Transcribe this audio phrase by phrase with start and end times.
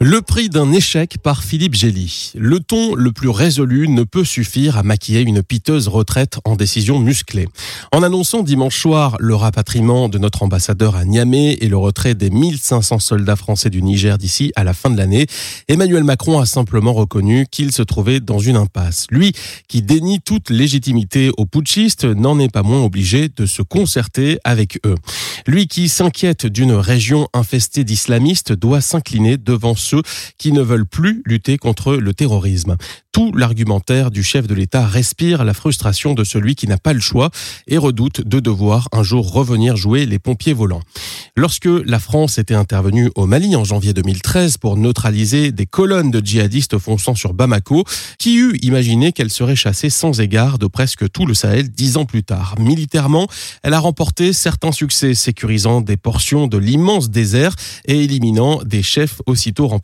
[0.00, 2.30] Le prix d'un échec par Philippe Gély.
[2.36, 7.00] Le ton le plus résolu ne peut suffire à maquiller une piteuse retraite en décision
[7.00, 7.48] musclée.
[7.90, 12.30] En annonçant dimanche soir le rapatriement de notre ambassadeur à Niamey et le retrait des
[12.30, 15.26] 1500 soldats français du Niger d'ici à la fin de l'année,
[15.66, 19.08] Emmanuel Macron a simplement reconnu qu'il se trouvait dans une impasse.
[19.10, 19.32] Lui,
[19.66, 24.78] qui dénie toute légitimité aux putschistes, n'en est pas moins obligé de se concerter avec
[24.86, 24.94] eux.
[25.48, 30.02] Lui qui s'inquiète d'une région infestée d'islamistes doit s'incliner devant ceux
[30.38, 32.76] qui ne veulent plus lutter contre le terrorisme.
[33.12, 37.00] Tout l'argumentaire du chef de l'État respire la frustration de celui qui n'a pas le
[37.00, 37.30] choix
[37.66, 40.82] et redoute de devoir un jour revenir jouer les pompiers volants.
[41.36, 46.24] Lorsque la France était intervenue au Mali en janvier 2013 pour neutraliser des colonnes de
[46.24, 47.84] djihadistes fonçant sur Bamako,
[48.18, 52.04] qui eût imaginé qu'elle serait chassée sans égard de presque tout le Sahel dix ans
[52.04, 52.54] plus tard?
[52.58, 53.26] Militairement,
[53.62, 57.54] elle a remporté certains succès, sécurisant des portions de l'immense désert
[57.86, 59.77] et éliminant des chefs aussitôt remplacés,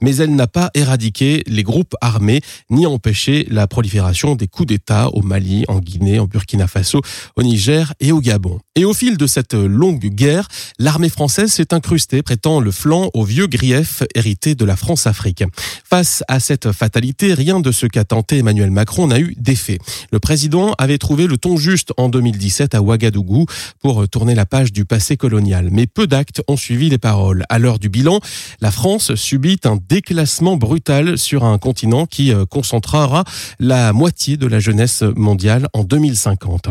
[0.00, 5.08] mais elle n'a pas éradiqué les groupes armés ni empêché la prolifération des coups d'État
[5.08, 7.00] au Mali, en Guinée, en Burkina Faso,
[7.36, 8.60] au Niger et au Gabon.
[8.76, 13.24] Et au fil de cette longue guerre, l'armée française s'est incrustée, prêtant le flanc aux
[13.24, 15.44] vieux griefs hérités de la France-Afrique.
[15.88, 19.78] Face à cette fatalité, rien de ce qu'a tenté Emmanuel Macron n'a eu d'effet.
[20.12, 23.46] Le président avait trouvé le ton juste en 2017 à Ouagadougou
[23.80, 25.68] pour tourner la page du passé colonial.
[25.70, 27.44] Mais peu d'actes ont suivi les paroles.
[27.48, 28.20] À l'heure du bilan,
[28.60, 33.24] la France subit un déclassement brutal sur un continent qui euh, concentrera
[33.58, 36.68] la moitié de la jeunesse mondiale en 2050.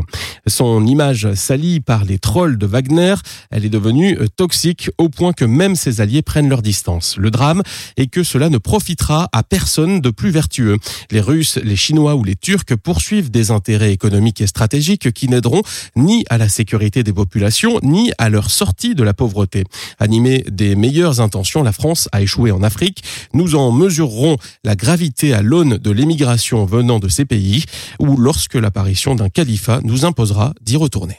[0.47, 3.16] Son image salie par les trolls de Wagner,
[3.52, 7.16] elle est devenue euh, toxique au point que même ses alliés prennent leur distance.
[7.17, 7.63] Le drame
[7.97, 10.78] est que cela ne profitera à personne de plus vertueux.
[11.11, 15.61] Les Russes, les Chinois ou les Turcs poursuivent des intérêts économiques et stratégiques qui n'aideront
[15.95, 19.63] ni à la sécurité des populations, ni à leur sortie de la pauvreté.
[20.00, 23.03] Animé des meilleures intentions, la France a en Afrique.
[23.33, 27.66] Nous en mesurerons la gravité à l'aune de l'émigration venant de ces pays
[27.99, 31.17] ou lorsque l'apparition d'un califat nous imposera d'y retourner.